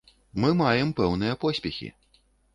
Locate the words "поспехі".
1.45-1.93